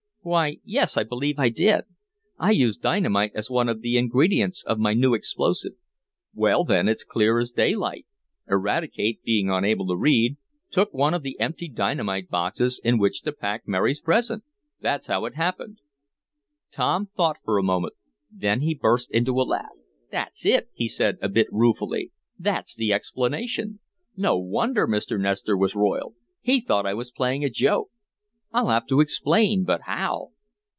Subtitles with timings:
[0.23, 1.85] "Why yes, I believe I did.
[2.37, 5.71] I used dynamite as one of the ingredients of my new explosive."
[6.35, 8.05] "Well then, it's as clear as daylight.
[8.47, 10.37] Eradicate, being unable to read,
[10.69, 14.43] took one of the empty dynamite boxes in which to pack Mary's present.
[14.79, 15.79] That's how it happened."
[16.71, 17.93] Tom thought for a moment.
[18.29, 19.71] Then he burst into a laugh.
[20.11, 22.11] "That's it," he said, a bit ruefully.
[22.37, 23.79] "That's the explanation.
[24.15, 25.19] No wonder Mr.
[25.19, 26.13] Nestor was roiled.
[26.41, 27.89] He thought I was playing a joke.
[28.53, 29.63] I'll have to explain.
[29.63, 30.31] But how?"